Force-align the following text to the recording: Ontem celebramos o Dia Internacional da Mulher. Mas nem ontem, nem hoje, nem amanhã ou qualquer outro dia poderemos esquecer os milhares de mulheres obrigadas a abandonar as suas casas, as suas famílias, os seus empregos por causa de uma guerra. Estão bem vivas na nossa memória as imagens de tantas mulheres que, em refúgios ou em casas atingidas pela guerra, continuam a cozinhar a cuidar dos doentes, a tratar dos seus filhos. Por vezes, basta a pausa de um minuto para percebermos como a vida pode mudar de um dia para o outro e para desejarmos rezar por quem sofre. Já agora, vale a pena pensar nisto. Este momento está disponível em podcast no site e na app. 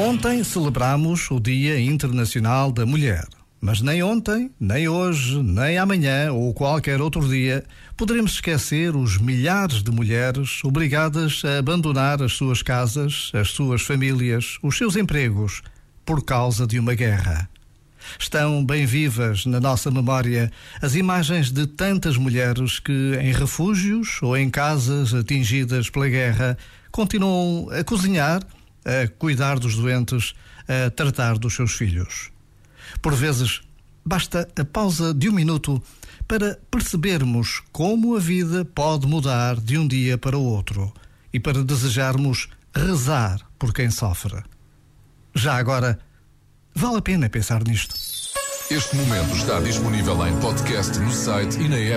Ontem 0.00 0.44
celebramos 0.44 1.28
o 1.28 1.40
Dia 1.40 1.80
Internacional 1.80 2.70
da 2.70 2.86
Mulher. 2.86 3.26
Mas 3.60 3.80
nem 3.80 4.00
ontem, 4.00 4.48
nem 4.60 4.88
hoje, 4.88 5.42
nem 5.42 5.76
amanhã 5.76 6.32
ou 6.32 6.54
qualquer 6.54 7.00
outro 7.00 7.28
dia 7.28 7.64
poderemos 7.96 8.34
esquecer 8.34 8.94
os 8.94 9.18
milhares 9.18 9.82
de 9.82 9.90
mulheres 9.90 10.62
obrigadas 10.62 11.42
a 11.44 11.58
abandonar 11.58 12.22
as 12.22 12.34
suas 12.34 12.62
casas, 12.62 13.32
as 13.34 13.50
suas 13.50 13.82
famílias, 13.82 14.56
os 14.62 14.78
seus 14.78 14.94
empregos 14.94 15.62
por 16.06 16.24
causa 16.24 16.64
de 16.64 16.78
uma 16.78 16.94
guerra. 16.94 17.50
Estão 18.20 18.64
bem 18.64 18.86
vivas 18.86 19.46
na 19.46 19.58
nossa 19.58 19.90
memória 19.90 20.52
as 20.80 20.94
imagens 20.94 21.50
de 21.50 21.66
tantas 21.66 22.16
mulheres 22.16 22.78
que, 22.78 23.18
em 23.20 23.32
refúgios 23.32 24.22
ou 24.22 24.36
em 24.36 24.48
casas 24.48 25.12
atingidas 25.12 25.90
pela 25.90 26.08
guerra, 26.08 26.56
continuam 26.92 27.68
a 27.70 27.82
cozinhar 27.82 28.40
a 28.88 29.06
cuidar 29.06 29.58
dos 29.58 29.76
doentes, 29.76 30.34
a 30.66 30.90
tratar 30.90 31.36
dos 31.38 31.54
seus 31.54 31.72
filhos. 31.72 32.30
Por 33.02 33.14
vezes, 33.14 33.60
basta 34.04 34.48
a 34.58 34.64
pausa 34.64 35.12
de 35.12 35.28
um 35.28 35.32
minuto 35.32 35.82
para 36.26 36.58
percebermos 36.70 37.62
como 37.70 38.16
a 38.16 38.18
vida 38.18 38.64
pode 38.64 39.06
mudar 39.06 39.60
de 39.60 39.76
um 39.76 39.86
dia 39.86 40.16
para 40.16 40.36
o 40.36 40.42
outro 40.42 40.92
e 41.32 41.38
para 41.38 41.62
desejarmos 41.62 42.48
rezar 42.74 43.40
por 43.58 43.72
quem 43.72 43.90
sofre. 43.90 44.42
Já 45.34 45.56
agora, 45.56 45.98
vale 46.74 46.98
a 46.98 47.02
pena 47.02 47.28
pensar 47.28 47.62
nisto. 47.64 47.94
Este 48.70 48.96
momento 48.96 49.34
está 49.34 49.60
disponível 49.60 50.26
em 50.26 50.38
podcast 50.40 50.98
no 50.98 51.10
site 51.10 51.58
e 51.58 51.68
na 51.68 51.76
app. 51.76 51.96